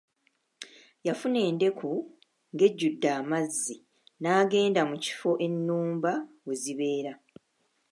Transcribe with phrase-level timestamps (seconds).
[1.07, 1.91] Yafuna endeku
[2.53, 3.75] ng'ejjudde amazzi
[4.21, 6.11] n'agenda mu kifo ennumba
[6.45, 7.13] we zibeera.